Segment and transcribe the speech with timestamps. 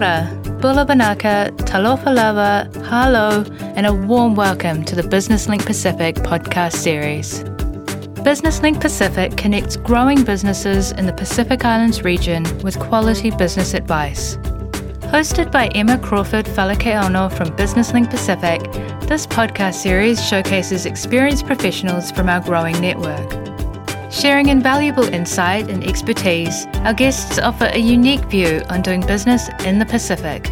[0.00, 0.26] ora,
[0.62, 3.44] bula vinaka, talofa lava, halo,
[3.76, 7.44] and a warm welcome to the Business Link Pacific podcast series.
[8.24, 14.36] Business Link Pacific connects growing businesses in the Pacific Islands region with quality business advice.
[15.12, 18.62] Hosted by Emma Crawford Falakeono from Business Link Pacific,
[19.02, 23.59] this podcast series showcases experienced professionals from our growing network.
[24.10, 29.78] Sharing invaluable insight and expertise, our guests offer a unique view on doing business in
[29.78, 30.48] the Pacific.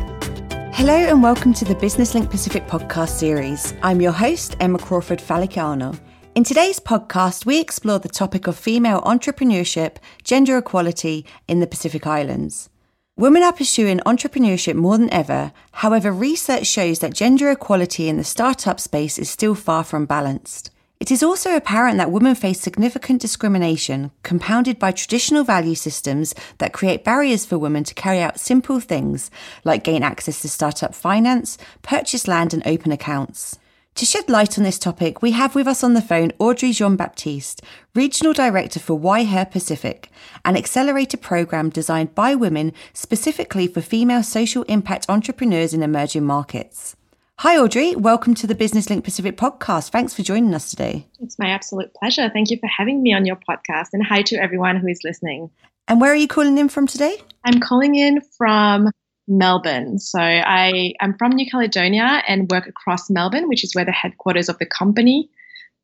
[0.72, 3.74] Hello and welcome to the Business Link Pacific podcast series.
[3.82, 5.98] I'm your host, Emma Crawford Falakiano.
[6.36, 12.06] In today's podcast, we explore the topic of female entrepreneurship, gender equality in the Pacific
[12.06, 12.70] Islands.
[13.16, 15.50] Women are pursuing entrepreneurship more than ever.
[15.72, 20.70] However, research shows that gender equality in the startup space is still far from balanced.
[21.00, 26.72] It is also apparent that women face significant discrimination, compounded by traditional value systems that
[26.72, 29.30] create barriers for women to carry out simple things
[29.64, 33.60] like gain access to startup finance, purchase land, and open accounts.
[33.94, 36.96] To shed light on this topic, we have with us on the phone Audrey Jean
[36.96, 37.62] Baptiste,
[37.94, 40.10] Regional Director for Why Her Pacific,
[40.44, 46.96] an accelerator program designed by women specifically for female social impact entrepreneurs in emerging markets.
[47.42, 47.94] Hi, Audrey.
[47.94, 49.90] Welcome to the Business Link Pacific podcast.
[49.90, 51.06] Thanks for joining us today.
[51.20, 52.28] It's my absolute pleasure.
[52.28, 53.90] Thank you for having me on your podcast.
[53.92, 55.48] And hi to everyone who is listening.
[55.86, 57.16] And where are you calling in from today?
[57.44, 58.90] I'm calling in from
[59.28, 60.00] Melbourne.
[60.00, 64.48] So I am from New Caledonia and work across Melbourne, which is where the headquarters
[64.48, 65.30] of the company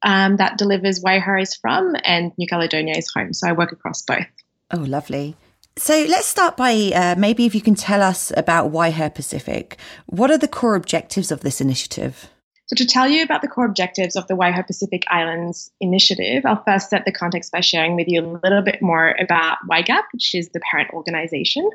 [0.03, 3.33] um, that delivers Why Her is from, and New Caledonia is home.
[3.33, 4.27] So I work across both.
[4.73, 5.37] Oh, lovely.
[5.77, 9.77] So let's start by uh, maybe if you can tell us about Why Her Pacific.
[10.07, 12.31] What are the core objectives of this initiative?
[12.67, 16.47] So, to tell you about the core objectives of the Why Her Pacific Islands initiative,
[16.47, 20.05] I'll first set the context by sharing with you a little bit more about YGAP,
[20.13, 21.69] which is the parent organization.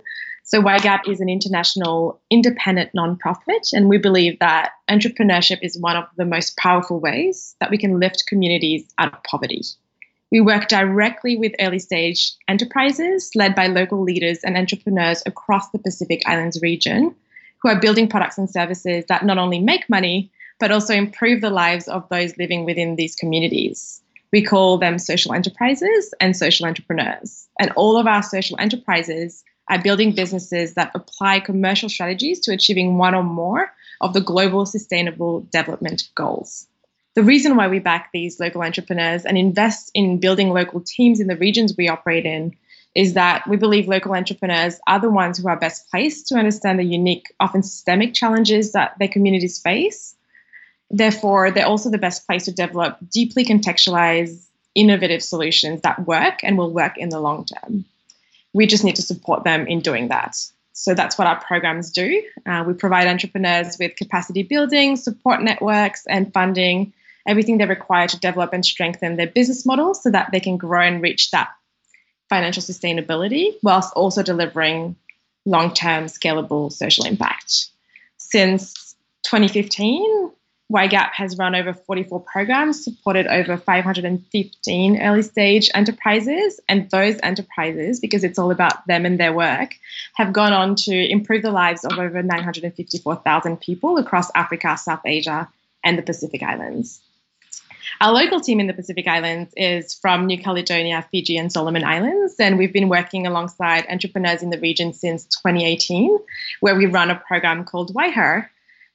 [0.45, 6.05] So, YGAP is an international independent nonprofit, and we believe that entrepreneurship is one of
[6.15, 9.61] the most powerful ways that we can lift communities out of poverty.
[10.31, 15.79] We work directly with early stage enterprises led by local leaders and entrepreneurs across the
[15.79, 17.15] Pacific Islands region
[17.61, 21.49] who are building products and services that not only make money, but also improve the
[21.49, 24.01] lives of those living within these communities.
[24.31, 27.47] We call them social enterprises and social entrepreneurs.
[27.59, 32.97] And all of our social enterprises are building businesses that apply commercial strategies to achieving
[32.97, 36.67] one or more of the global sustainable development goals.
[37.19, 41.27] The reason why we back these local entrepreneurs and invest in building local teams in
[41.27, 42.55] the regions we operate in
[42.95, 46.79] is that we believe local entrepreneurs are the ones who are best placed to understand
[46.79, 50.15] the unique, often systemic challenges that their communities face.
[50.91, 54.41] Therefore, they're also the best place to develop deeply contextualized,
[54.73, 57.83] innovative solutions that work and will work in the long term.
[58.53, 60.37] We just need to support them in doing that.
[60.71, 62.23] So that's what our programs do.
[62.45, 66.93] Uh, we provide entrepreneurs with capacity building, support networks, and funding
[67.27, 70.81] everything they require to develop and strengthen their business model so that they can grow
[70.81, 71.49] and reach that
[72.29, 74.95] financial sustainability whilst also delivering
[75.45, 77.69] long term scalable social impact.
[78.17, 80.31] Since 2015,
[80.71, 86.59] YGAP has run over 44 programs, supported over 515 early stage enterprises.
[86.69, 89.71] And those enterprises, because it's all about them and their work,
[90.13, 95.49] have gone on to improve the lives of over 954,000 people across Africa, South Asia,
[95.83, 97.01] and the Pacific Islands.
[98.01, 102.35] Our local team in the Pacific Islands is from New Caledonia, Fiji, and Solomon Islands.
[102.39, 106.17] And we've been working alongside entrepreneurs in the region since 2018,
[106.61, 108.49] where we run a program called Why Her,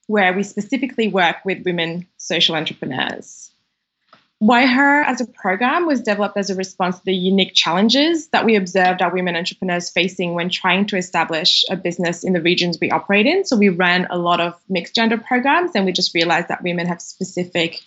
[0.07, 3.51] where we specifically work with women social entrepreneurs.
[4.39, 8.47] Why Her as a program was developed as a response to the unique challenges that
[8.47, 12.79] we observed our women entrepreneurs facing when trying to establish a business in the regions
[12.81, 13.45] we operate in.
[13.45, 16.87] So we ran a lot of mixed gender programs and we just realized that women
[16.87, 17.83] have specific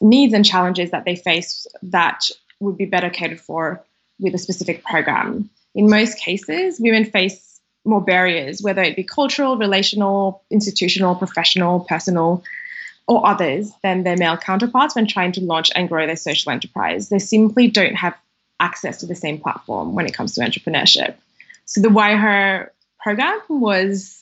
[0.00, 2.24] needs and challenges that they face that
[2.60, 3.84] would be better catered for
[4.20, 5.50] with a specific program.
[5.74, 12.44] In most cases, women face more barriers, whether it be cultural, relational, institutional, professional, personal,
[13.08, 17.08] or others than their male counterparts when trying to launch and grow their social enterprise.
[17.08, 18.16] They simply don't have
[18.60, 21.14] access to the same platform when it comes to entrepreneurship.
[21.64, 24.21] So the Why Her program was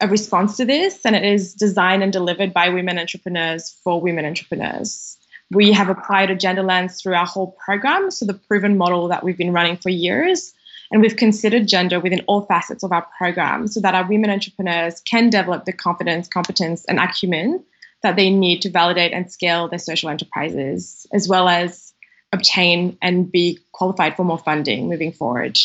[0.00, 4.24] a response to this, and it is designed and delivered by women entrepreneurs for women
[4.24, 5.16] entrepreneurs.
[5.50, 9.22] We have applied a gender lens through our whole program, so the proven model that
[9.22, 10.52] we've been running for years.
[10.90, 15.00] And we've considered gender within all facets of our program so that our women entrepreneurs
[15.00, 17.64] can develop the confidence, competence, and acumen
[18.02, 21.94] that they need to validate and scale their social enterprises, as well as
[22.32, 25.58] obtain and be qualified for more funding moving forward.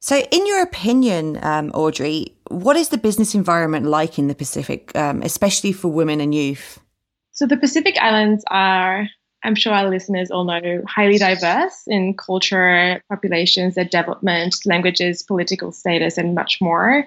[0.00, 4.94] So, in your opinion, um, Audrey, what is the business environment like in the Pacific,
[4.96, 6.80] um, especially for women and youth?
[7.32, 9.08] So the Pacific Islands are,
[9.44, 15.72] I'm sure our listeners all know, highly diverse in culture, populations, their development, languages, political
[15.72, 17.06] status, and much more.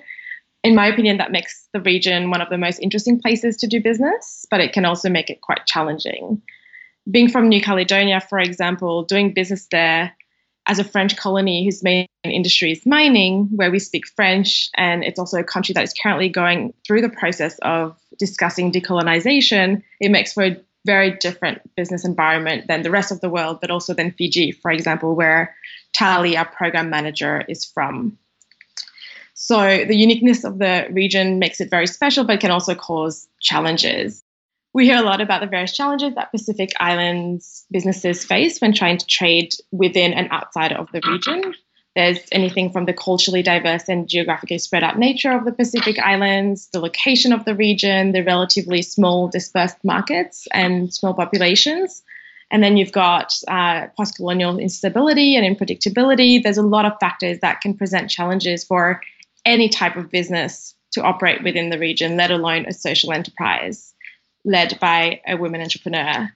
[0.64, 3.82] In my opinion, that makes the region one of the most interesting places to do
[3.82, 6.42] business, but it can also make it quite challenging.
[7.10, 10.14] Being from New Caledonia, for example, doing business there
[10.70, 15.18] as a French colony whose main industry is mining, where we speak French, and it's
[15.18, 20.32] also a country that is currently going through the process of discussing decolonization, it makes
[20.32, 24.12] for a very different business environment than the rest of the world, but also than
[24.12, 25.56] Fiji, for example, where
[25.94, 28.16] Tali, our program manager, is from.
[29.34, 34.24] So the uniqueness of the region makes it very special, but can also cause challenges.
[34.74, 38.98] We hear a lot about the various challenges that Pacific Islands businesses face when trying
[38.98, 41.56] to trade within and outside of the region.
[41.96, 46.70] There's anything from the culturally diverse and geographically spread out nature of the Pacific Islands,
[46.72, 52.04] the location of the region, the relatively small dispersed markets and small populations.
[52.52, 56.42] And then you've got uh, post colonial instability and unpredictability.
[56.42, 59.02] There's a lot of factors that can present challenges for
[59.46, 63.94] any type of business to operate within the region, let alone a social enterprise
[64.46, 66.30] led by a women entrepreneur.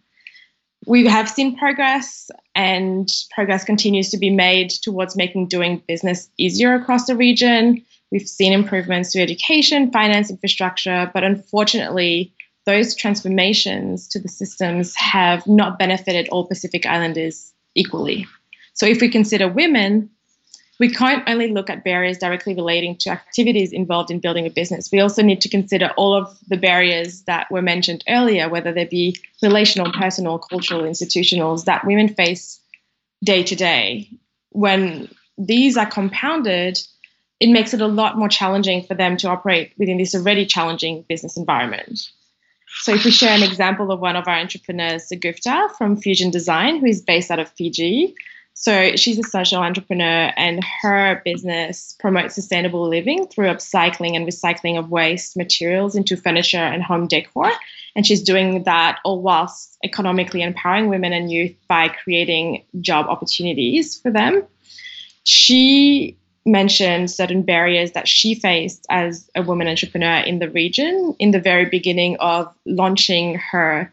[0.86, 6.76] We have seen progress, and progress continues to be made towards making doing business easier
[6.76, 7.84] across the region.
[8.12, 12.34] We've seen improvements to education, finance, infrastructure, but unfortunately,
[12.66, 18.28] those transformations to the systems have not benefited all Pacific Islanders equally.
[18.74, 20.10] So, if we consider women,
[20.80, 24.92] we can't only look at barriers directly relating to activities involved in building a business.
[24.92, 28.86] We also need to consider all of the barriers that were mentioned earlier, whether they
[28.86, 32.60] be relational, personal, cultural, institutional, that women face
[33.24, 34.10] day to day.
[34.50, 36.80] When these are compounded,
[37.40, 41.04] it makes it a lot more challenging for them to operate within this already challenging
[41.08, 42.10] business environment.
[42.80, 46.80] So, if we share an example of one of our entrepreneurs, Sagufta from Fusion Design,
[46.80, 48.16] who is based out of Fiji,
[48.54, 54.78] so she's a social entrepreneur, and her business promotes sustainable living through upcycling and recycling
[54.78, 57.52] of waste materials into furniture and home decor.
[57.96, 64.00] And she's doing that all whilst economically empowering women and youth by creating job opportunities
[64.00, 64.44] for them.
[65.24, 71.32] She mentioned certain barriers that she faced as a woman entrepreneur in the region in
[71.32, 73.92] the very beginning of launching her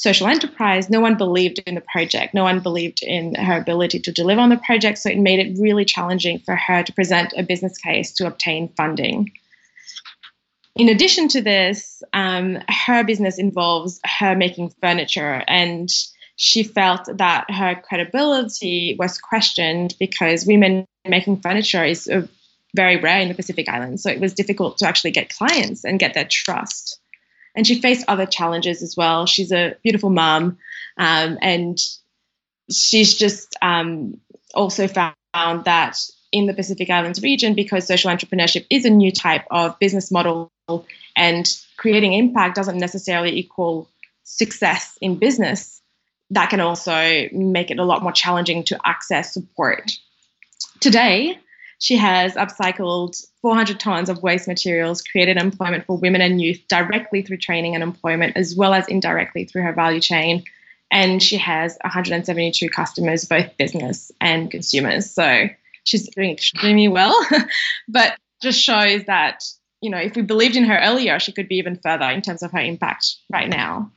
[0.00, 2.32] social enterprise, no one believed in the project.
[2.32, 4.96] No one believed in her ability to deliver on the project.
[4.96, 8.72] So it made it really challenging for her to present a business case to obtain
[8.78, 9.30] funding.
[10.74, 15.90] In addition to this, um, her business involves her making furniture, and
[16.36, 22.10] she felt that her credibility was questioned because women making furniture is
[22.74, 24.02] very rare in the Pacific Islands.
[24.02, 26.99] So it was difficult to actually get clients and get their trust
[27.60, 29.26] and she faced other challenges as well.
[29.26, 30.56] She's a beautiful mom,
[30.96, 31.78] um, and
[32.70, 34.18] she's just um,
[34.54, 35.98] also found that
[36.32, 40.50] in the Pacific Islands region, because social entrepreneurship is a new type of business model,
[41.14, 41.46] and
[41.76, 43.90] creating impact doesn't necessarily equal
[44.24, 45.82] success in business.
[46.30, 49.98] That can also make it a lot more challenging to access support.
[50.80, 51.38] Today,
[51.80, 57.22] she has upcycled 400 tons of waste materials, created employment for women and youth directly
[57.22, 60.44] through training and employment, as well as indirectly through her value chain.
[60.90, 65.10] And she has 172 customers, both business and consumers.
[65.10, 65.48] So
[65.84, 67.18] she's doing extremely well,
[67.88, 69.42] but just shows that,
[69.80, 72.42] you know, if we believed in her earlier, she could be even further in terms
[72.42, 73.90] of her impact right now.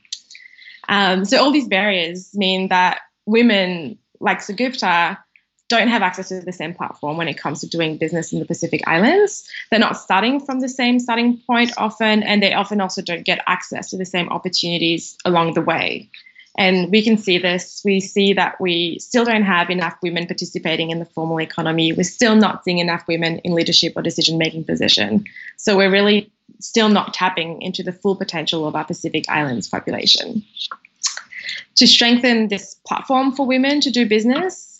[0.88, 5.18] Um, so all these barriers mean that women like Sagufta
[5.68, 8.44] don't have access to the same platform when it comes to doing business in the
[8.44, 9.48] Pacific Islands.
[9.70, 13.42] They're not starting from the same starting point often, and they often also don't get
[13.46, 16.10] access to the same opportunities along the way.
[16.56, 17.82] And we can see this.
[17.84, 21.92] We see that we still don't have enough women participating in the formal economy.
[21.92, 25.24] We're still not seeing enough women in leadership or decision making position.
[25.56, 26.30] So we're really
[26.60, 30.44] still not tapping into the full potential of our Pacific Islands population.
[31.76, 34.73] To strengthen this platform for women to do business,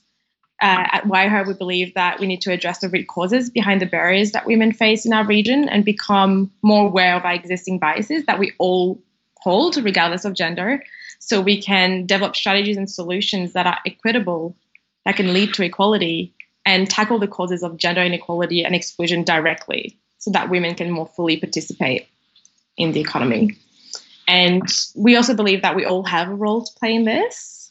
[0.62, 3.82] uh, at Why Her, we believe that we need to address the root causes behind
[3.82, 7.78] the barriers that women face in our region and become more aware of our existing
[7.78, 9.02] biases that we all
[9.38, 10.82] hold, regardless of gender,
[11.18, 14.56] so we can develop strategies and solutions that are equitable,
[15.04, 16.32] that can lead to equality,
[16.64, 21.06] and tackle the causes of gender inequality and exclusion directly, so that women can more
[21.06, 22.06] fully participate
[22.76, 23.56] in the economy.
[24.26, 27.63] And we also believe that we all have a role to play in this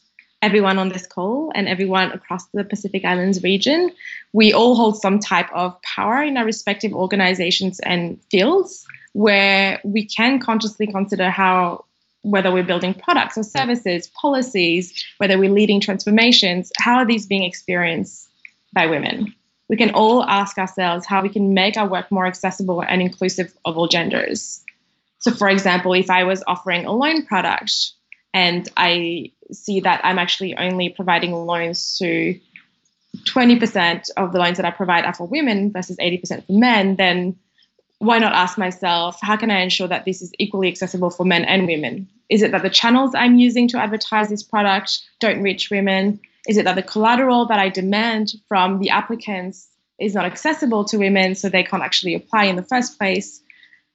[0.44, 3.90] everyone on this call and everyone across the Pacific Islands region,
[4.34, 10.04] we all hold some type of power in our respective organizations and fields where we
[10.04, 11.86] can consciously consider how
[12.20, 17.44] whether we're building products or services, policies, whether we're leading transformations, how are these being
[17.44, 18.28] experienced
[18.74, 19.34] by women?
[19.70, 23.54] We can all ask ourselves how we can make our work more accessible and inclusive
[23.64, 24.62] of all genders.
[25.20, 27.92] So, for example, if I was offering a loan product
[28.34, 32.38] and I see that I'm actually only providing loans to
[33.28, 37.38] 20% of the loans that I provide are for women versus 80% for men, then
[38.00, 41.44] why not ask myself, how can I ensure that this is equally accessible for men
[41.44, 42.08] and women?
[42.28, 46.20] Is it that the channels I'm using to advertise this product don't reach women?
[46.48, 49.68] Is it that the collateral that I demand from the applicants
[50.00, 53.40] is not accessible to women so they can't actually apply in the first place?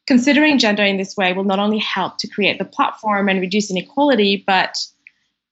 [0.10, 3.70] Considering gender in this way will not only help to create the platform and reduce
[3.70, 4.76] inequality, but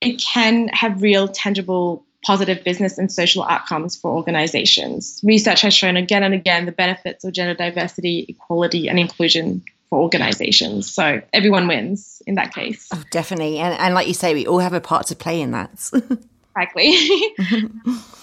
[0.01, 5.21] it can have real, tangible positive business and social outcomes for organizations.
[5.23, 9.99] Research has shown again and again the benefits of gender diversity, equality, and inclusion for
[10.01, 10.91] organizations.
[10.91, 12.89] So everyone wins in that case.
[12.91, 13.59] Oh, definitely.
[13.59, 15.91] And, and like you say, we all have a part to play in that.
[16.57, 16.97] exactly.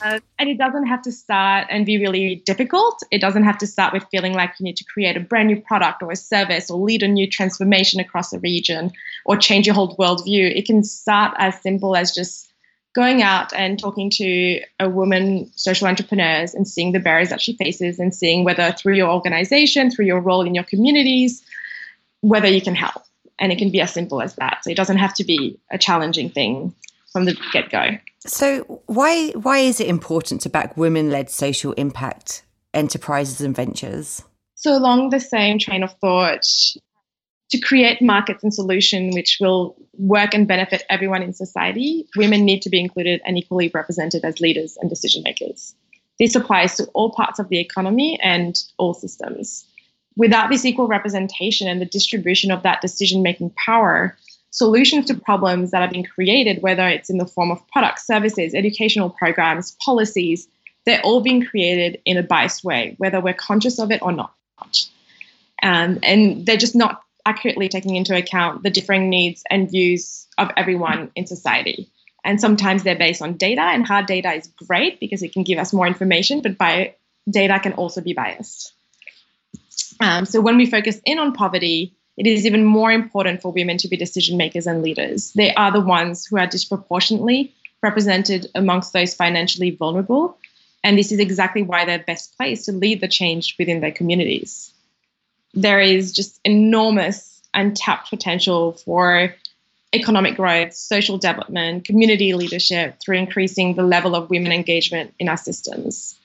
[0.03, 3.03] uh, and it doesn't have to start and be really difficult.
[3.11, 5.61] It doesn't have to start with feeling like you need to create a brand new
[5.61, 8.93] product or a service or lead a new transformation across a region
[9.25, 10.55] or change your whole worldview.
[10.55, 12.51] It can start as simple as just
[12.95, 17.57] going out and talking to a woman social entrepreneurs and seeing the barriers that she
[17.57, 21.43] faces and seeing whether through your organization, through your role in your communities,
[22.21, 23.03] whether you can help.
[23.41, 24.61] And it can be as simple as that.
[24.63, 26.73] So it doesn't have to be a challenging thing
[27.13, 27.97] from the get go.
[28.27, 34.23] So why why is it important to back women led social impact enterprises and ventures?
[34.55, 36.45] So along the same train of thought,
[37.51, 42.63] to create markets and solutions which will work and benefit everyone in society, women need
[42.63, 45.75] to be included and equally represented as leaders and decision makers.
[46.19, 49.67] This applies to all parts of the economy and all systems.
[50.17, 54.17] Without this equal representation and the distribution of that decision making power,
[54.55, 58.55] solutions to problems that are being created, whether it's in the form of products, services,
[58.55, 60.47] educational programs, policies,
[60.87, 64.33] they're all being created in a biased way, whether we're conscious of it or not.
[65.61, 70.51] Um, and they're just not accurately taking into account the differing needs and views of
[70.57, 71.91] everyone in society.
[72.23, 75.59] And sometimes they're based on data, and hard data is great because it can give
[75.59, 76.95] us more information, but by
[77.29, 78.73] data can also be biased.
[79.99, 83.79] Um, so when we focus in on poverty, it is even more important for women
[83.79, 85.33] to be decision makers and leaders.
[85.33, 90.39] They are the ones who are disproportionately represented amongst those financially vulnerable.
[90.83, 94.75] And this is exactly why they're best placed to lead the change within their communities
[95.55, 99.35] there is just enormous untapped potential for
[99.93, 105.37] economic growth, social development, community leadership through increasing the level of women engagement in our
[105.37, 106.19] systems.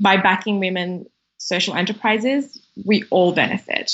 [0.00, 1.06] By backing women
[1.36, 3.92] social enterprises, we all benefit.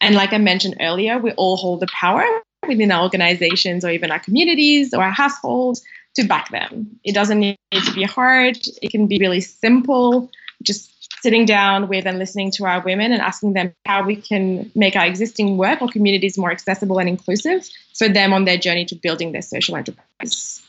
[0.00, 2.26] And like I mentioned earlier, we all hold the power
[2.66, 5.82] within our organizations or even our communities or our households
[6.16, 6.98] to back them.
[7.04, 10.30] It doesn't need to be hard, it can be really simple.
[10.62, 10.90] Just
[11.22, 14.96] sitting down with and listening to our women and asking them how we can make
[14.96, 18.94] our existing work or communities more accessible and inclusive for them on their journey to
[18.94, 20.62] building their social enterprise.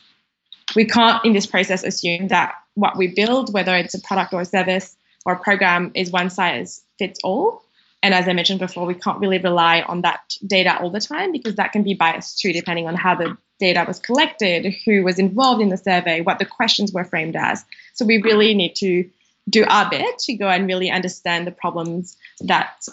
[0.75, 4.41] We can't, in this process, assume that what we build, whether it's a product or
[4.41, 7.63] a service or a program, is one size fits all.
[8.07, 11.33] And as I mentioned before, we can't really rely on that data all the time
[11.33, 15.19] because that can be biased too, depending on how the data was collected, who was
[15.19, 17.65] involved in the survey, what the questions were framed as.
[17.95, 19.09] So we really need to
[19.49, 22.85] do our bit to go and really understand the problems that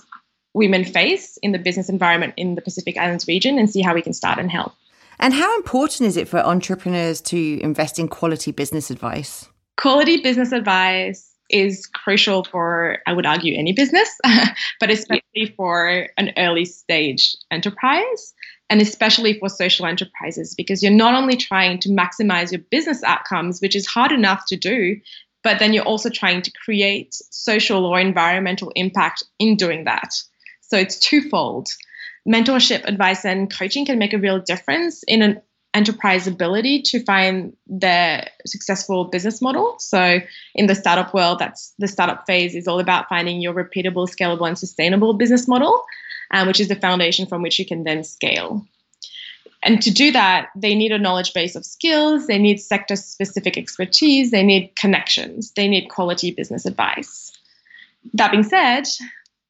[0.52, 4.02] women face in the business environment in the Pacific Islands region and see how we
[4.02, 4.72] can start and help.
[5.20, 9.48] And how important is it for entrepreneurs to invest in quality business advice?
[9.76, 14.08] Quality business advice is crucial for, I would argue, any business,
[14.80, 18.34] but especially for an early stage enterprise
[18.70, 23.60] and especially for social enterprises because you're not only trying to maximize your business outcomes,
[23.60, 24.98] which is hard enough to do,
[25.42, 30.14] but then you're also trying to create social or environmental impact in doing that.
[30.62, 31.68] So it's twofold.
[32.26, 35.42] Mentorship, advice, and coaching can make a real difference in an
[35.74, 39.74] enterprise ability to find their successful business model.
[39.78, 40.20] So
[40.54, 44.46] in the startup world, that's the startup phase is all about finding your repeatable, scalable,
[44.46, 45.84] and sustainable business model,
[46.30, 48.64] um, which is the foundation from which you can then scale.
[49.64, 53.56] And to do that, they need a knowledge base of skills, they need sector specific
[53.56, 57.32] expertise, they need connections, they need quality business advice.
[58.12, 58.84] That being said,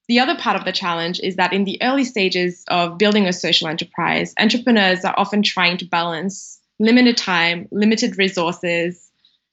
[0.08, 3.32] the other part of the challenge is that in the early stages of building a
[3.32, 9.10] social enterprise, entrepreneurs are often trying to balance limited time, limited resources,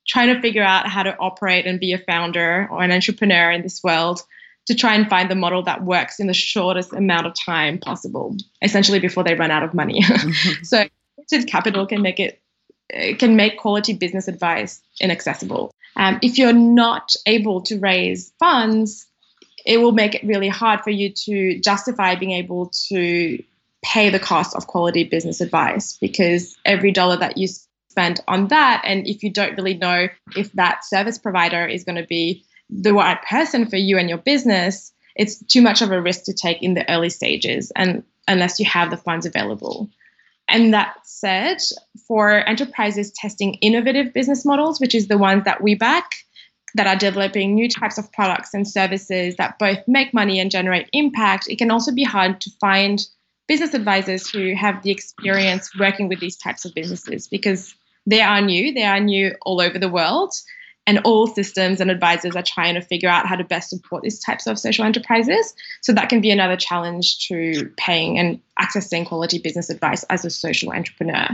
[0.08, 3.62] trying to figure out how to operate and be a founder or an entrepreneur in
[3.62, 4.22] this world
[4.68, 8.36] to try and find the model that works in the shortest amount of time possible,
[8.62, 10.04] essentially before they run out of money.
[10.64, 10.86] So
[11.18, 12.42] limited capital can make it
[13.20, 15.74] can make quality business advice inaccessible.
[15.96, 19.08] Um, if you're not able to raise funds,
[19.66, 23.42] it will make it really hard for you to justify being able to
[23.84, 27.48] pay the cost of quality business advice because every dollar that you
[27.90, 31.96] spend on that, and if you don't really know if that service provider is going
[31.96, 36.02] to be the right person for you and your business, it's too much of a
[36.02, 39.90] risk to take in the early stages and unless you have the funds available.
[40.48, 41.58] And that said,
[42.08, 46.12] for enterprises testing innovative business models, which is the ones that we back,
[46.76, 50.90] that are developing new types of products and services that both make money and generate
[50.94, 53.06] impact, it can also be hard to find
[53.48, 57.76] business advisors who have the experience working with these types of businesses because
[58.06, 60.34] they are new, they are new all over the world
[60.88, 64.20] and all systems and advisors are trying to figure out how to best support these
[64.20, 65.54] types of social enterprises.
[65.82, 70.30] So that can be another challenge to paying and accessing quality business advice as a
[70.30, 71.28] social entrepreneur.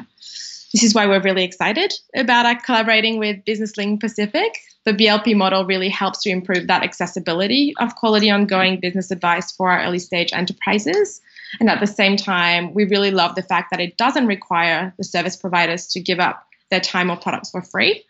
[0.74, 4.58] This is why we're really excited about our collaborating with Business Link Pacific.
[4.84, 9.70] The BLP model really helps to improve that accessibility of quality ongoing business advice for
[9.70, 11.22] our early stage enterprises.
[11.60, 15.04] And at the same time, we really love the fact that it doesn't require the
[15.04, 18.04] service providers to give up their time or products for free.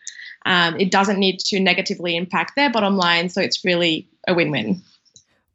[0.46, 3.28] Um, it doesn't need to negatively impact their bottom line.
[3.28, 4.82] So it's really a win win.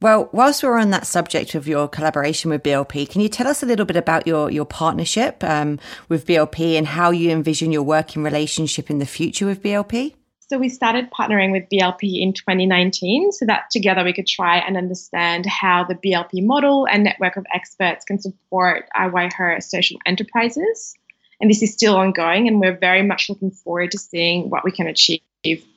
[0.03, 3.63] Well, whilst we're on that subject of your collaboration with BLP, can you tell us
[3.63, 5.79] a little bit about your, your partnership um,
[6.09, 10.13] with BLP and how you envision your working relationship in the future with BLP?
[10.41, 14.75] So we started partnering with BLP in 2019 so that together we could try and
[14.75, 20.95] understand how the BLP model and network of experts can support Why Her social enterprises.
[21.39, 24.73] And this is still ongoing, and we're very much looking forward to seeing what we
[24.73, 25.21] can achieve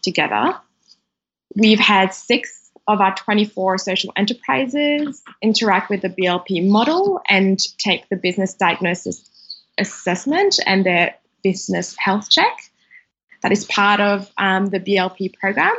[0.03, 0.59] together.
[1.55, 8.09] We've had six of our 24 social enterprises interact with the BLP model and take
[8.09, 9.29] the business diagnosis
[9.79, 12.57] assessment and their business health check.
[13.43, 15.75] That is part of um, the BLP program.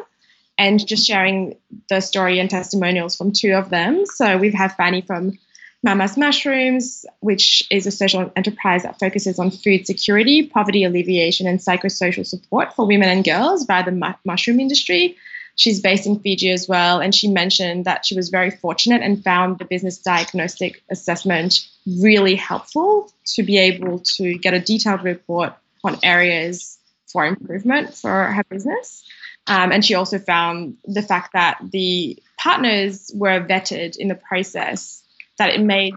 [0.60, 1.56] And just sharing
[1.88, 4.08] the story and testimonials from two of them.
[4.08, 5.38] So we've had Fanny from
[5.84, 11.60] Mama's Mushrooms, which is a social enterprise that focuses on food security, poverty alleviation, and
[11.60, 15.16] psychosocial support for women and girls via the mu- mushroom industry.
[15.58, 19.24] She's based in Fiji as well, and she mentioned that she was very fortunate and
[19.24, 25.54] found the business diagnostic assessment really helpful to be able to get a detailed report
[25.84, 26.78] on areas
[27.12, 29.04] for improvement for her business.
[29.48, 35.04] Um, and she also found the fact that the partners were vetted in the process
[35.40, 35.96] that it made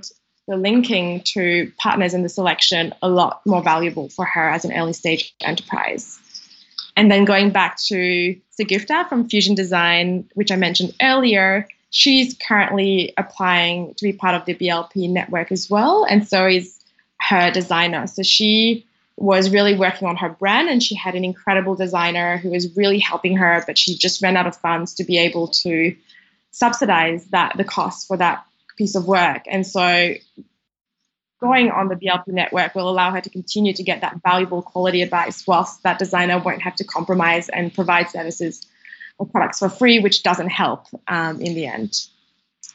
[0.48, 4.72] the linking to partners in the selection a lot more valuable for her as an
[4.72, 6.18] early stage enterprise.
[7.00, 13.14] And then going back to Sagufta from Fusion Design, which I mentioned earlier, she's currently
[13.16, 16.04] applying to be part of the BLP network as well.
[16.04, 16.78] And so is
[17.18, 18.06] her designer.
[18.06, 18.84] So she
[19.16, 22.98] was really working on her brand and she had an incredible designer who was really
[22.98, 25.96] helping her, but she just ran out of funds to be able to
[26.50, 28.44] subsidize that the cost for that
[28.76, 29.44] piece of work.
[29.50, 30.16] And so
[31.40, 35.02] going on the BLP network will allow her to continue to get that valuable quality
[35.02, 38.66] advice whilst that designer won't have to compromise and provide services
[39.18, 42.06] or products for free, which doesn't help um, in the end.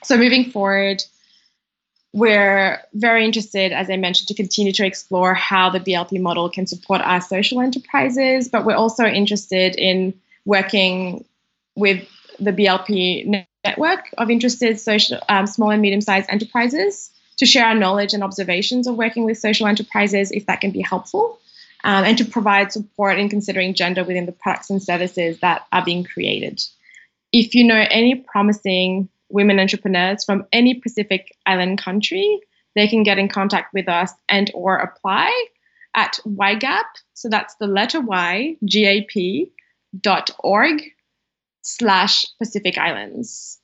[0.03, 1.03] So moving forward,
[2.13, 6.65] we're very interested, as I mentioned, to continue to explore how the BLP model can
[6.65, 10.13] support our social enterprises, but we're also interested in
[10.45, 11.25] working
[11.75, 12.07] with
[12.39, 17.75] the BLP network of interested social, um, small and medium sized enterprises to share our
[17.75, 21.39] knowledge and observations of working with social enterprises if that can be helpful,
[21.83, 25.83] um, and to provide support in considering gender within the products and services that are
[25.83, 26.61] being created.
[27.31, 32.39] If you know any promising women entrepreneurs from any Pacific Island country,
[32.75, 35.47] they can get in contact with us and or apply
[35.95, 36.83] at YGAP.
[37.13, 39.51] So that's the letter Y, G-A-P
[40.01, 40.81] dot org
[41.61, 43.59] slash Pacific Islands.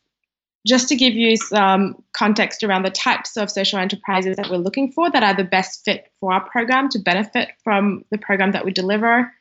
[0.65, 4.91] Just to give you some context around the types of social enterprises that we're looking
[4.91, 8.63] for that are the best fit for our program to benefit from the program that
[8.63, 9.33] we deliver,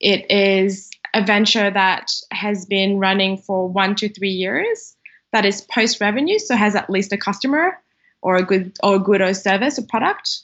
[0.00, 4.96] it is a venture that has been running for one to three years,
[5.32, 7.78] that is post revenue, so has at least a customer
[8.20, 10.40] or a good or a good or service or product,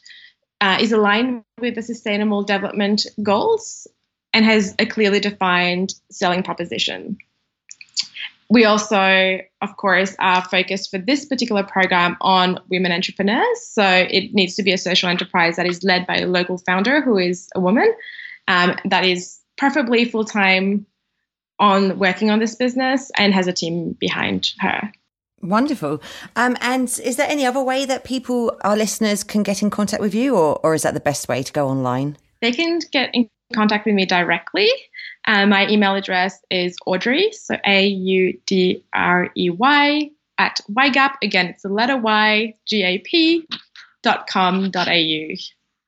[0.61, 3.88] uh, is aligned with the sustainable development goals,
[4.32, 7.18] and has a clearly defined selling proposition
[8.52, 13.66] we also, of course, are focused for this particular program on women entrepreneurs.
[13.66, 17.00] So it needs to be a social enterprise that is led by a local founder
[17.00, 17.90] who is a woman,
[18.48, 20.84] um, that is preferably full time
[21.58, 24.92] on working on this business and has a team behind her.
[25.40, 26.02] Wonderful.
[26.36, 30.02] Um, and is there any other way that people, our listeners, can get in contact
[30.02, 32.18] with you, or, or is that the best way to go online?
[32.42, 34.68] They can get in contact with me directly.
[35.26, 41.14] Uh, my email address is Audrey, so A U D R E Y, at YGAP.
[41.22, 43.46] Again, it's the letter Y, G A P,
[44.02, 45.28] dot com dot au.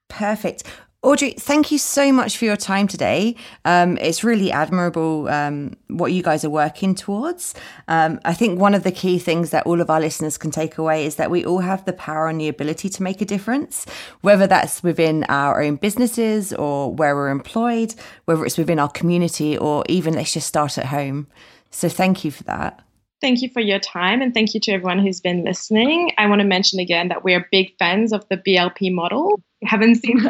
[0.09, 0.65] Perfect.
[1.05, 3.37] Audrey, thank you so much for your time today.
[3.67, 7.55] Um, it's really admirable um, what you guys are working towards.
[7.89, 10.79] Um, I think one of the key things that all of our listeners can take
[10.79, 13.85] away is that we all have the power and the ability to make a difference,
[14.23, 19.59] whether that's within our own businesses or where we're employed, whether it's within our community
[19.59, 21.27] or even let's just start at home.
[21.71, 22.83] So thank you for that.
[23.21, 26.13] Thank you for your time and thank you to everyone who's been listening.
[26.19, 29.41] I want to mention again that we're big fans of the BLP model.
[29.63, 30.21] We haven't seen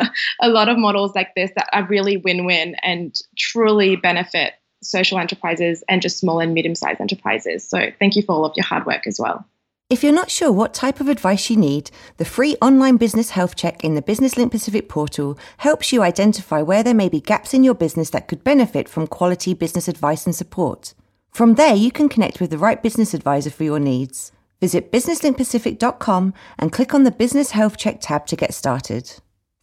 [0.40, 5.18] a lot of models like this that are really win win and truly benefit social
[5.18, 7.68] enterprises and just small and medium sized enterprises.
[7.68, 9.44] So thank you for all of your hard work as well.
[9.90, 13.54] If you're not sure what type of advice you need, the free online business health
[13.54, 17.52] check in the Business Link Pacific portal helps you identify where there may be gaps
[17.52, 20.94] in your business that could benefit from quality business advice and support.
[21.34, 24.30] From there, you can connect with the right business advisor for your needs.
[24.60, 29.14] Visit businesslinkpacific.com and click on the Business Health Check tab to get started.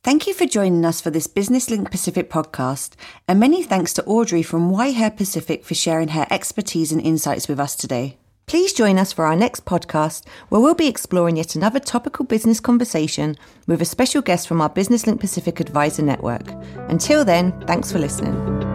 [0.04, 4.04] Thank you for joining us for this Business Link Pacific podcast, and many thanks to
[4.04, 8.18] Audrey from Why Her Pacific for sharing her expertise and insights with us today.
[8.48, 12.60] Please join us for our next podcast, where we'll be exploring yet another topical business
[12.60, 16.52] conversation with a special guest from our Business Link Pacific Advisor Network.
[16.90, 18.71] Until then, thanks for listening.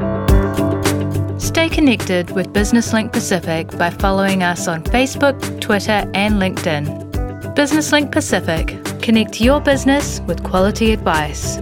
[1.38, 7.12] Stay connected with BusinessLink Pacific by following us on Facebook, Twitter, and LinkedIn.
[7.54, 8.82] BusinessLink Pacific.
[9.02, 11.58] Connect your business with quality advice.